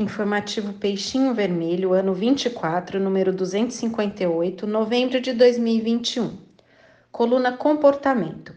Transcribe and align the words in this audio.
Informativo 0.00 0.72
Peixinho 0.72 1.34
Vermelho, 1.34 1.92
ano 1.92 2.14
24, 2.14 2.98
número 2.98 3.34
258, 3.34 4.66
novembro 4.66 5.20
de 5.20 5.34
2021. 5.34 6.38
Coluna 7.12 7.52
Comportamento. 7.58 8.56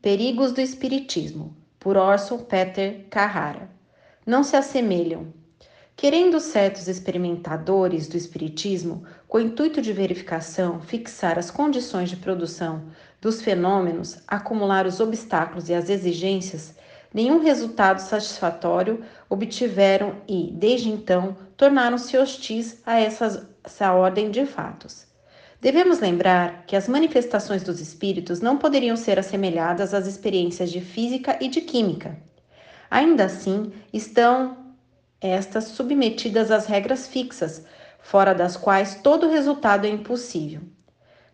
Perigos 0.00 0.50
do 0.50 0.62
Espiritismo, 0.62 1.54
por 1.78 1.98
Orson 1.98 2.38
Peter 2.38 3.04
Carrara. 3.10 3.70
Não 4.24 4.42
se 4.42 4.56
assemelham. 4.56 5.26
Querendo 5.94 6.40
certos 6.40 6.88
experimentadores 6.88 8.08
do 8.08 8.16
Espiritismo, 8.16 9.04
com 9.28 9.36
o 9.36 9.42
intuito 9.42 9.82
de 9.82 9.92
verificação, 9.92 10.80
fixar 10.80 11.38
as 11.38 11.50
condições 11.50 12.08
de 12.08 12.16
produção 12.16 12.86
dos 13.20 13.42
fenômenos, 13.42 14.22
acumular 14.26 14.86
os 14.86 15.00
obstáculos 15.00 15.68
e 15.68 15.74
as 15.74 15.90
exigências, 15.90 16.77
nenhum 17.12 17.40
resultado 17.40 17.98
satisfatório 17.98 19.04
obtiveram 19.28 20.16
e, 20.28 20.50
desde 20.52 20.88
então, 20.90 21.36
tornaram-se 21.56 22.16
hostis 22.16 22.80
a 22.84 22.98
essas, 23.00 23.46
essa 23.64 23.92
ordem 23.92 24.30
de 24.30 24.46
fatos. 24.46 25.06
Devemos 25.60 25.98
lembrar 25.98 26.64
que 26.66 26.76
as 26.76 26.88
manifestações 26.88 27.64
dos 27.64 27.80
espíritos 27.80 28.40
não 28.40 28.56
poderiam 28.56 28.96
ser 28.96 29.18
assemelhadas 29.18 29.92
às 29.92 30.06
experiências 30.06 30.70
de 30.70 30.80
física 30.80 31.36
e 31.40 31.48
de 31.48 31.60
química. 31.60 32.16
Ainda 32.90 33.24
assim, 33.24 33.72
estão 33.92 34.56
estas 35.20 35.64
submetidas 35.64 36.50
às 36.50 36.66
regras 36.66 37.08
fixas, 37.08 37.64
fora 37.98 38.32
das 38.32 38.56
quais 38.56 39.00
todo 39.02 39.28
resultado 39.28 39.84
é 39.84 39.90
impossível. 39.90 40.62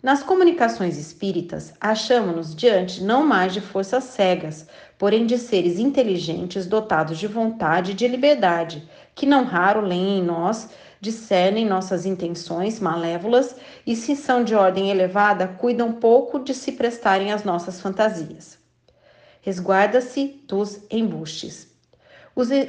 Nas 0.04 0.22
comunicações 0.22 0.98
espíritas, 0.98 1.72
achamos-nos 1.80 2.54
diante 2.54 3.02
não 3.02 3.26
mais 3.26 3.54
de 3.54 3.60
forças 3.62 4.04
cegas, 4.04 4.66
porém 4.98 5.24
de 5.24 5.38
seres 5.38 5.78
inteligentes 5.78 6.66
dotados 6.66 7.18
de 7.18 7.26
vontade 7.26 7.92
e 7.92 7.94
de 7.94 8.06
liberdade, 8.06 8.86
que 9.14 9.24
não 9.24 9.44
raro 9.44 9.80
leem 9.80 10.18
em 10.18 10.22
nós, 10.22 10.68
discernem 11.00 11.64
nossas 11.64 12.04
intenções 12.04 12.80
malévolas 12.80 13.56
e, 13.86 13.96
se 13.96 14.14
são 14.14 14.44
de 14.44 14.54
ordem 14.54 14.90
elevada, 14.90 15.48
cuidam 15.48 15.94
pouco 15.94 16.38
de 16.38 16.52
se 16.52 16.72
prestarem 16.72 17.32
às 17.32 17.42
nossas 17.42 17.80
fantasias. 17.80 18.58
Resguarda-se 19.40 20.38
dos 20.46 20.82
embustes. 20.90 21.66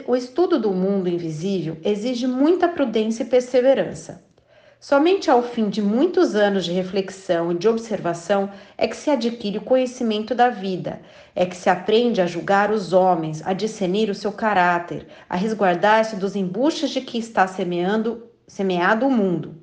O 0.08 0.16
estudo 0.16 0.58
do 0.58 0.72
mundo 0.72 1.10
invisível 1.10 1.76
exige 1.84 2.28
muita 2.28 2.70
prudência 2.70 3.24
e 3.24 3.28
perseverança. 3.28 4.24
Somente 4.88 5.32
ao 5.32 5.42
fim 5.42 5.68
de 5.68 5.82
muitos 5.82 6.36
anos 6.36 6.64
de 6.64 6.72
reflexão 6.72 7.52
e 7.52 7.58
de 7.58 7.68
observação 7.68 8.52
é 8.78 8.88
que 8.88 8.96
se 8.96 9.10
adquire 9.10 9.58
o 9.58 9.62
conhecimento 9.62 10.36
da 10.36 10.52
vida, 10.52 11.02
é 11.36 11.44
que 11.44 11.56
se 11.56 11.72
aprende 11.72 12.22
a 12.22 12.28
julgar 12.28 12.70
os 12.70 12.94
homens, 12.94 13.42
a 13.44 13.52
discernir 13.52 14.12
o 14.12 14.14
seu 14.14 14.32
caráter, 14.32 15.08
a 15.28 15.36
resguardar-se 15.36 16.18
dos 16.18 16.36
embustes 16.36 16.92
de 16.92 17.02
que 17.02 17.18
está 17.18 17.48
semeando, 17.48 18.30
semeado 18.48 19.08
o 19.08 19.12
mundo. 19.12 19.56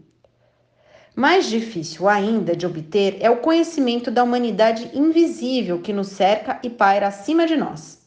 Mais 1.15 1.47
difícil 1.47 2.09
ainda 2.09 2.57
de 2.57 2.67
obter 2.67 3.19
é 3.21 3.31
o 3.31 3.37
conhecimento 3.37 4.11
da 4.11 4.25
humanidade 4.25 4.91
invisível 4.93 5.79
que 5.79 5.93
nos 5.93 6.09
cerca 6.09 6.59
e 6.65 6.69
paira 6.69 7.07
acima 7.07 7.47
de 7.47 7.57
nós. 7.57 8.03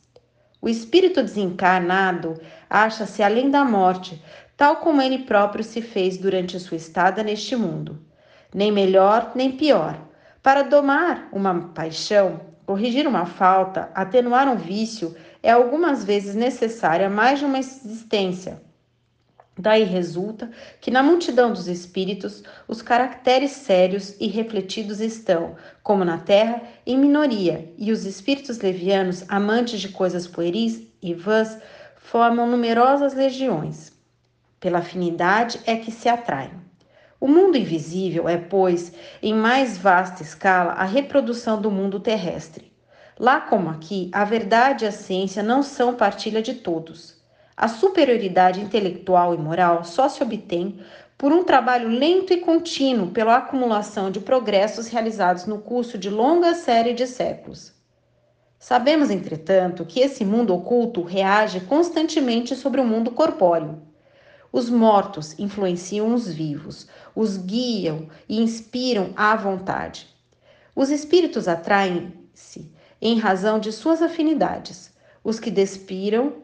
O 0.61 0.67
espírito 0.67 1.21
desencarnado 1.21 2.41
acha-se 2.69 3.21
além 3.21 3.51
da 3.51 3.63
morte, 3.63 4.19
tal 4.57 4.77
como 4.77 5.01
ele 5.01 5.19
próprio 5.19 5.63
se 5.63 5.81
fez 5.81 6.17
durante 6.17 6.59
sua 6.59 6.77
estada 6.77 7.23
neste 7.23 7.55
mundo. 7.55 7.99
Nem 8.53 8.71
melhor, 8.71 9.31
nem 9.35 9.51
pior. 9.51 9.99
Para 10.41 10.63
domar 10.63 11.27
uma 11.31 11.69
paixão, 11.73 12.39
corrigir 12.65 13.07
uma 13.07 13.25
falta, 13.25 13.89
atenuar 13.93 14.47
um 14.47 14.55
vício, 14.55 15.15
é 15.43 15.51
algumas 15.51 16.03
vezes 16.03 16.35
necessária 16.35 17.09
mais 17.09 17.39
de 17.39 17.45
uma 17.45 17.59
existência. 17.59 18.61
Daí 19.57 19.83
resulta 19.83 20.51
que 20.81 20.91
na 20.91 21.01
multidão 21.01 21.51
dos 21.51 21.67
espíritos 21.67 22.43
os 22.67 22.81
caracteres 22.81 23.51
sérios 23.51 24.15
e 24.19 24.27
refletidos 24.27 24.99
estão, 24.99 25.55
como 25.81 26.03
na 26.03 26.17
terra, 26.17 26.61
em 26.85 26.97
minoria, 26.97 27.73
e 27.77 27.91
os 27.91 28.05
espíritos 28.05 28.59
levianos, 28.59 29.23
amantes 29.29 29.79
de 29.79 29.89
coisas 29.89 30.27
pueris 30.27 30.85
e 31.01 31.13
vãs, 31.13 31.57
formam 31.95 32.49
numerosas 32.49 33.13
legiões 33.13 33.94
pela 34.59 34.79
afinidade 34.79 35.59
é 35.65 35.75
que 35.75 35.91
se 35.91 36.09
atraem. 36.09 36.51
O 37.19 37.27
mundo 37.27 37.57
invisível 37.57 38.27
é, 38.27 38.37
pois, 38.37 38.93
em 39.21 39.33
mais 39.33 39.77
vasta 39.77 40.21
escala, 40.21 40.73
a 40.73 40.83
reprodução 40.83 41.61
do 41.61 41.71
mundo 41.71 41.99
terrestre. 41.99 42.71
Lá 43.17 43.39
como 43.39 43.69
aqui, 43.69 44.09
a 44.13 44.25
verdade 44.25 44.83
e 44.83 44.87
a 44.87 44.91
ciência 44.91 45.41
não 45.41 45.63
são 45.63 45.95
partilha 45.95 46.41
de 46.41 46.55
todos. 46.55 47.15
A 47.55 47.69
superioridade 47.69 48.59
intelectual 48.59 49.33
e 49.33 49.37
moral 49.37 49.85
só 49.85 50.09
se 50.09 50.21
obtém 50.21 50.79
por 51.17 51.31
um 51.31 51.43
trabalho 51.43 51.87
lento 51.87 52.33
e 52.33 52.41
contínuo 52.41 53.11
pela 53.11 53.37
acumulação 53.37 54.11
de 54.11 54.19
progressos 54.19 54.87
realizados 54.87 55.45
no 55.45 55.59
curso 55.59 55.97
de 55.97 56.09
longa 56.09 56.53
série 56.53 56.93
de 56.93 57.07
séculos. 57.07 57.73
Sabemos, 58.59 59.09
entretanto, 59.09 59.85
que 59.85 60.01
esse 60.01 60.25
mundo 60.25 60.53
oculto 60.53 61.01
reage 61.01 61.61
constantemente 61.61 62.55
sobre 62.55 62.81
o 62.81 62.85
mundo 62.85 63.11
corpóreo. 63.11 63.81
Os 64.55 64.69
mortos 64.69 65.37
influenciam 65.37 66.13
os 66.13 66.29
vivos, 66.29 66.87
os 67.13 67.35
guiam 67.35 68.07
e 68.29 68.41
inspiram 68.41 69.11
à 69.13 69.35
vontade. 69.35 70.07
Os 70.73 70.89
espíritos 70.89 71.49
atraem-se 71.49 72.71
em 73.01 73.19
razão 73.19 73.59
de 73.59 73.73
suas 73.73 74.01
afinidades. 74.01 74.93
Os 75.21 75.41
que 75.41 75.51
despiram 75.51 76.35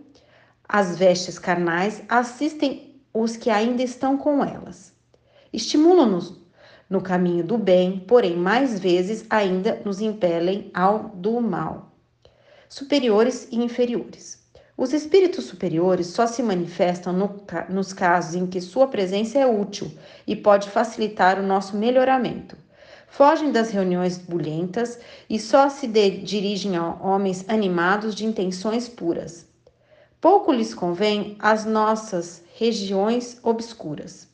as 0.68 0.98
vestes 0.98 1.40
carnais 1.40 2.04
assistem 2.10 3.02
os 3.14 3.38
que 3.38 3.50
ainda 3.50 3.82
estão 3.82 4.18
com 4.18 4.44
elas. 4.44 4.94
Estimulam-nos 5.54 6.38
no 6.90 7.00
caminho 7.00 7.46
do 7.46 7.58
bem, 7.58 7.98
porém, 7.98 8.36
mais 8.36 8.78
vezes 8.78 9.26
ainda 9.30 9.82
nos 9.86 10.02
impelem 10.02 10.70
ao 10.74 11.08
do 11.16 11.40
mal. 11.40 11.96
Superiores 12.68 13.48
e 13.50 13.56
inferiores. 13.56 14.41
Os 14.82 14.94
espíritos 14.94 15.46
superiores 15.46 16.08
só 16.08 16.26
se 16.26 16.42
manifestam 16.42 17.14
no, 17.14 17.40
nos 17.70 17.94
casos 17.94 18.34
em 18.34 18.48
que 18.48 18.60
sua 18.60 18.88
presença 18.88 19.38
é 19.38 19.46
útil 19.46 19.92
e 20.26 20.36
pode 20.36 20.72
facilitar 20.72 21.40
o 21.40 21.44
nosso 21.44 21.78
melhoramento. 21.78 22.58
Fogem 23.08 23.52
das 23.52 23.70
reuniões 23.70 24.18
bulhentas 24.18 24.98
e 25.30 25.38
só 25.38 25.70
se 25.70 25.86
de, 25.86 26.10
dirigem 26.10 26.78
a 26.78 26.96
homens 27.00 27.46
animados 27.48 28.16
de 28.16 28.26
intenções 28.26 28.90
puras. 28.90 29.46
Pouco 30.20 30.52
lhes 30.52 30.74
convém 30.74 31.36
as 31.38 31.64
nossas 31.64 32.44
regiões 32.56 33.38
obscuras. 33.44 34.28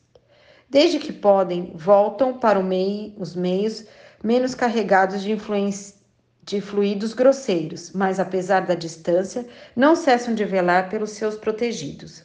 Desde 0.66 0.98
que 0.98 1.12
podem, 1.12 1.72
voltam 1.74 2.32
para 2.32 2.58
os 2.58 3.36
meios 3.36 3.84
menos 4.24 4.54
carregados 4.54 5.20
de 5.20 5.30
influência 5.30 5.97
de 6.48 6.62
fluidos 6.62 7.12
grosseiros, 7.12 7.92
mas 7.92 8.18
apesar 8.18 8.60
da 8.60 8.74
distância, 8.74 9.46
não 9.76 9.94
cessam 9.94 10.34
de 10.34 10.46
velar 10.46 10.88
pelos 10.88 11.10
seus 11.10 11.34
protegidos. 11.34 12.24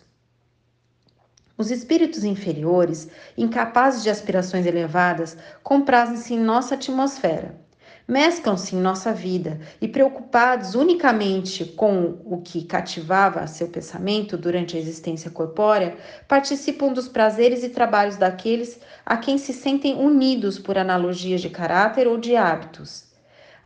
Os 1.58 1.70
espíritos 1.70 2.24
inferiores, 2.24 3.10
incapazes 3.38 4.02
de 4.02 4.10
aspirações 4.10 4.66
elevadas, 4.66 5.36
comprazem-se 5.62 6.36
em 6.36 6.40
nossa 6.40 6.76
atmosfera, 6.76 7.60
mesclam-se 8.08 8.78
em 8.78 8.80
nossa 8.80 9.12
vida 9.12 9.60
e, 9.82 9.90
preocupados 9.90 10.74
unicamente 10.74 11.66
com 11.66 12.22
o 12.24 12.42
que 12.42 12.64
cativava 12.64 13.46
seu 13.46 13.68
pensamento 13.68 14.38
durante 14.38 14.78
a 14.78 14.80
existência 14.80 15.30
corpórea, 15.30 15.98
participam 16.30 16.94
dos 16.94 17.10
prazeres 17.10 17.62
e 17.62 17.68
trabalhos 17.68 18.16
daqueles 18.16 18.80
a 19.06 19.18
quem 19.18 19.38
se 19.38 19.52
sentem 19.52 19.96
unidos 19.96 20.58
por 20.58 20.78
analogias 20.78 21.42
de 21.42 21.50
caráter 21.50 22.08
ou 22.08 22.18
de 22.18 22.38
hábitos. 22.38 23.12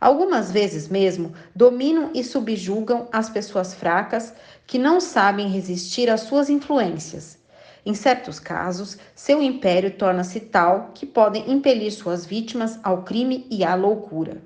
Algumas 0.00 0.52
vezes 0.52 0.88
mesmo 0.88 1.32
dominam 1.54 2.10
e 2.14 2.22
subjugam 2.22 3.08
as 3.12 3.28
pessoas 3.28 3.74
fracas 3.74 4.32
que 4.66 4.78
não 4.78 5.00
sabem 5.00 5.48
resistir 5.48 6.08
às 6.08 6.20
suas 6.20 6.48
influências. 6.48 7.38
Em 7.84 7.94
certos 7.94 8.38
casos, 8.38 8.98
seu 9.14 9.42
império 9.42 9.90
torna-se 9.90 10.40
tal 10.40 10.92
que 10.94 11.06
podem 11.06 11.50
impelir 11.50 11.90
suas 11.90 12.24
vítimas 12.24 12.78
ao 12.82 13.02
crime 13.02 13.46
e 13.50 13.64
à 13.64 13.74
loucura. 13.74 14.40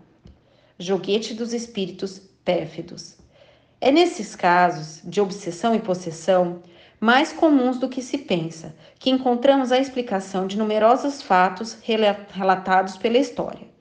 Joguete 0.78 1.34
dos 1.34 1.52
espíritos 1.52 2.20
pérfidos. 2.44 3.16
É 3.80 3.90
nesses 3.90 4.34
casos 4.36 5.00
de 5.04 5.20
obsessão 5.20 5.74
e 5.74 5.80
possessão, 5.80 6.62
mais 7.00 7.32
comuns 7.32 7.78
do 7.78 7.88
que 7.88 8.00
se 8.00 8.16
pensa, 8.16 8.74
que 8.98 9.10
encontramos 9.10 9.72
a 9.72 9.78
explicação 9.78 10.46
de 10.46 10.56
numerosos 10.56 11.20
fatos 11.20 11.76
relatados 11.82 12.96
pela 12.96 13.18
história. 13.18 13.71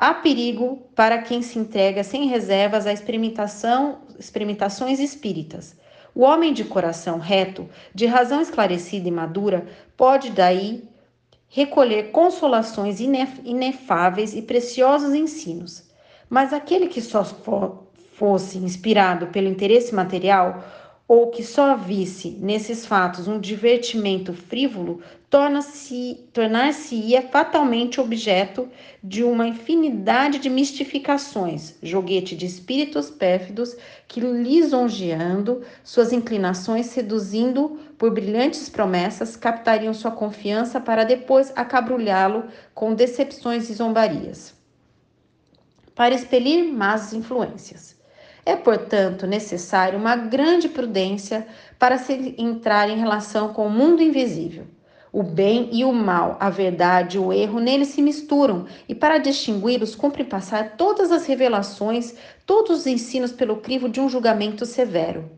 Há 0.00 0.14
perigo 0.14 0.88
para 0.94 1.18
quem 1.18 1.42
se 1.42 1.58
entrega 1.58 2.04
sem 2.04 2.28
reservas 2.28 2.86
à 2.86 2.92
experimentação, 2.92 3.98
experimentações 4.16 5.00
espíritas. 5.00 5.76
O 6.14 6.22
homem 6.22 6.52
de 6.52 6.62
coração 6.62 7.18
reto, 7.18 7.68
de 7.92 8.06
razão 8.06 8.40
esclarecida 8.40 9.08
e 9.08 9.10
madura, 9.10 9.66
pode 9.96 10.30
daí 10.30 10.88
recolher 11.48 12.12
consolações 12.12 13.00
inefáveis 13.00 14.36
e 14.36 14.42
preciosos 14.42 15.12
ensinos. 15.14 15.90
Mas 16.30 16.52
aquele 16.52 16.86
que 16.86 17.00
só 17.00 17.24
fosse 18.14 18.56
inspirado 18.58 19.26
pelo 19.28 19.48
interesse 19.48 19.92
material 19.92 20.62
ou 21.08 21.28
que 21.28 21.42
só 21.42 21.74
visse 21.74 22.36
nesses 22.38 22.84
fatos 22.84 23.26
um 23.26 23.40
divertimento 23.40 24.34
frívolo, 24.34 25.00
torna-se 25.30 26.28
tornar-se-ia 26.34 27.22
fatalmente 27.22 27.98
objeto 27.98 28.68
de 29.02 29.24
uma 29.24 29.48
infinidade 29.48 30.38
de 30.38 30.50
mistificações, 30.50 31.76
joguete 31.82 32.36
de 32.36 32.44
espíritos 32.44 33.10
pérfidos 33.10 33.74
que 34.06 34.20
lisonjeando 34.20 35.62
suas 35.82 36.12
inclinações, 36.12 36.86
seduzindo 36.86 37.80
por 37.96 38.10
brilhantes 38.10 38.68
promessas, 38.68 39.34
captariam 39.34 39.94
sua 39.94 40.10
confiança 40.10 40.78
para 40.78 41.04
depois 41.04 41.50
acabrulhá-lo 41.56 42.44
com 42.74 42.94
decepções 42.94 43.70
e 43.70 43.74
zombarias. 43.74 44.54
Para 45.94 46.14
expelir 46.14 46.70
más 46.70 47.14
influências. 47.14 47.97
É, 48.48 48.56
portanto, 48.56 49.26
necessário 49.26 49.98
uma 49.98 50.16
grande 50.16 50.70
prudência 50.70 51.46
para 51.78 51.98
se 51.98 52.34
entrar 52.38 52.88
em 52.88 52.96
relação 52.96 53.52
com 53.52 53.66
o 53.66 53.70
mundo 53.70 54.02
invisível. 54.02 54.64
O 55.12 55.22
bem 55.22 55.68
e 55.70 55.84
o 55.84 55.92
mal, 55.92 56.38
a 56.40 56.48
verdade 56.48 57.18
e 57.18 57.20
o 57.20 57.30
erro 57.30 57.60
nele 57.60 57.84
se 57.84 58.00
misturam, 58.00 58.64
e 58.88 58.94
para 58.94 59.18
distingui-los, 59.18 59.94
cumpre 59.94 60.24
passar 60.24 60.78
todas 60.78 61.12
as 61.12 61.26
revelações, 61.26 62.14
todos 62.46 62.78
os 62.78 62.86
ensinos 62.86 63.32
pelo 63.32 63.56
crivo 63.56 63.86
de 63.86 64.00
um 64.00 64.08
julgamento 64.08 64.64
severo. 64.64 65.30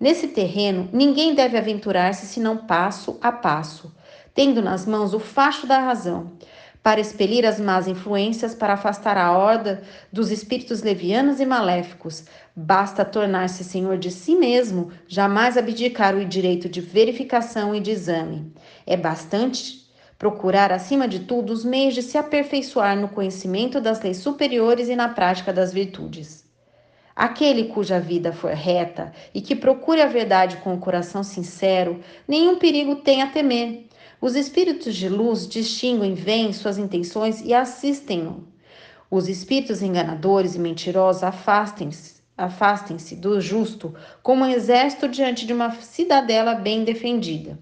Nesse 0.00 0.28
terreno, 0.28 0.88
ninguém 0.90 1.34
deve 1.34 1.58
aventurar-se 1.58 2.24
senão 2.24 2.56
passo 2.56 3.18
a 3.20 3.30
passo, 3.30 3.94
tendo 4.34 4.62
nas 4.62 4.86
mãos 4.86 5.12
o 5.12 5.18
facho 5.18 5.66
da 5.66 5.80
razão, 5.80 6.32
para 6.84 7.00
expelir 7.00 7.46
as 7.46 7.58
más 7.58 7.88
influências, 7.88 8.54
para 8.54 8.74
afastar 8.74 9.16
a 9.16 9.32
horda 9.32 9.82
dos 10.12 10.30
espíritos 10.30 10.82
levianos 10.82 11.40
e 11.40 11.46
maléficos. 11.46 12.24
Basta 12.54 13.06
tornar-se 13.06 13.64
senhor 13.64 13.96
de 13.96 14.10
si 14.10 14.36
mesmo, 14.36 14.92
jamais 15.08 15.56
abdicar 15.56 16.14
o 16.14 16.26
direito 16.26 16.68
de 16.68 16.82
verificação 16.82 17.74
e 17.74 17.80
de 17.80 17.90
exame. 17.90 18.52
É 18.86 18.98
bastante 18.98 19.88
procurar, 20.18 20.70
acima 20.70 21.08
de 21.08 21.20
tudo, 21.20 21.54
os 21.54 21.64
meios 21.64 21.94
de 21.94 22.02
se 22.02 22.18
aperfeiçoar 22.18 22.94
no 23.00 23.08
conhecimento 23.08 23.80
das 23.80 24.02
leis 24.02 24.18
superiores 24.18 24.86
e 24.90 24.94
na 24.94 25.08
prática 25.08 25.54
das 25.54 25.72
virtudes. 25.72 26.44
Aquele 27.16 27.64
cuja 27.64 27.98
vida 27.98 28.30
for 28.30 28.52
reta 28.52 29.10
e 29.32 29.40
que 29.40 29.56
procure 29.56 30.02
a 30.02 30.06
verdade 30.06 30.58
com 30.58 30.74
o 30.74 30.78
coração 30.78 31.22
sincero, 31.22 32.00
nenhum 32.28 32.58
perigo 32.58 32.96
tem 32.96 33.22
a 33.22 33.28
temer. 33.28 33.86
Os 34.24 34.36
espíritos 34.36 34.96
de 34.96 35.06
luz 35.06 35.46
distinguem, 35.46 36.14
veem 36.14 36.50
suas 36.50 36.78
intenções 36.78 37.42
e 37.42 37.52
assistem-no. 37.52 38.48
Os 39.10 39.28
espíritos 39.28 39.82
enganadores 39.82 40.54
e 40.54 40.58
mentirosos 40.58 41.22
afastem-se 41.22 42.22
afastem-se 42.34 43.16
do 43.16 43.38
justo 43.38 43.94
como 44.22 44.46
um 44.46 44.48
exército 44.48 45.10
diante 45.10 45.46
de 45.46 45.52
uma 45.52 45.72
cidadela 45.72 46.54
bem 46.54 46.84
defendida. 46.84 47.58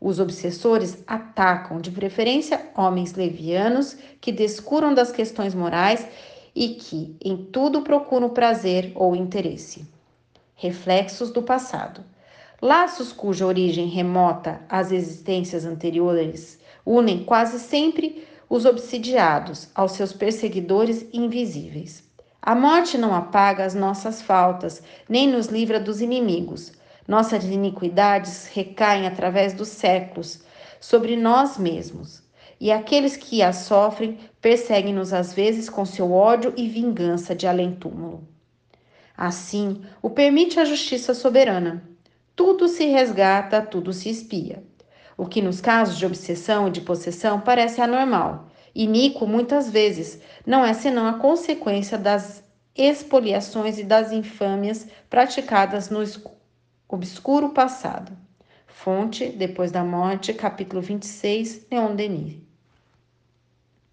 Os 0.00 0.18
obsessores 0.18 1.04
atacam, 1.06 1.78
de 1.78 1.90
preferência, 1.90 2.70
homens 2.74 3.12
levianos 3.12 3.94
que 4.22 4.32
descuram 4.32 4.94
das 4.94 5.12
questões 5.12 5.54
morais 5.54 6.08
e 6.54 6.68
que 6.76 7.14
em 7.22 7.36
tudo 7.36 7.82
procuram 7.82 8.30
prazer 8.30 8.90
ou 8.94 9.14
interesse. 9.14 9.84
Reflexos 10.54 11.30
do 11.30 11.42
passado. 11.42 12.02
Laços 12.62 13.10
cuja 13.10 13.46
origem 13.46 13.86
remota 13.86 14.60
às 14.68 14.92
existências 14.92 15.64
anteriores 15.64 16.58
unem 16.84 17.24
quase 17.24 17.58
sempre 17.58 18.26
os 18.50 18.66
obsidiados 18.66 19.68
aos 19.74 19.92
seus 19.92 20.12
perseguidores 20.12 21.06
invisíveis. 21.12 22.04
A 22.42 22.54
morte 22.54 22.98
não 22.98 23.14
apaga 23.14 23.64
as 23.64 23.74
nossas 23.74 24.20
faltas, 24.20 24.82
nem 25.08 25.28
nos 25.28 25.46
livra 25.46 25.78
dos 25.80 26.00
inimigos. 26.00 26.72
Nossas 27.08 27.44
iniquidades 27.44 28.50
recaem 28.52 29.06
através 29.06 29.52
dos 29.52 29.68
séculos 29.68 30.42
sobre 30.80 31.16
nós 31.16 31.56
mesmos. 31.56 32.22
E 32.60 32.70
aqueles 32.70 33.16
que 33.16 33.42
as 33.42 33.56
sofrem 33.56 34.18
perseguem-nos 34.40 35.14
às 35.14 35.32
vezes 35.32 35.70
com 35.70 35.86
seu 35.86 36.12
ódio 36.12 36.52
e 36.56 36.68
vingança 36.68 37.34
de 37.34 37.46
além-túmulo. 37.46 38.28
Assim, 39.16 39.82
o 40.02 40.10
permite 40.10 40.60
a 40.60 40.64
justiça 40.64 41.14
soberana. 41.14 41.89
Tudo 42.40 42.68
se 42.68 42.86
resgata, 42.86 43.60
tudo 43.60 43.92
se 43.92 44.08
espia. 44.08 44.64
O 45.14 45.26
que 45.26 45.42
nos 45.42 45.60
casos 45.60 45.98
de 45.98 46.06
obsessão 46.06 46.68
e 46.68 46.70
de 46.70 46.80
possessão 46.80 47.38
parece 47.38 47.82
anormal. 47.82 48.48
Iníquo 48.74 49.26
muitas 49.26 49.68
vezes 49.68 50.22
não 50.46 50.64
é 50.64 50.72
senão 50.72 51.06
a 51.06 51.18
consequência 51.18 51.98
das 51.98 52.42
expoliações 52.74 53.78
e 53.78 53.84
das 53.84 54.10
infâmias 54.10 54.88
praticadas 55.10 55.90
no 55.90 56.02
obscuro 56.88 57.50
passado. 57.50 58.10
Fonte, 58.66 59.28
depois 59.28 59.70
da 59.70 59.84
morte, 59.84 60.32
capítulo 60.32 60.80
26, 60.80 61.66
Leon 61.70 61.94
Denis. 61.94 62.39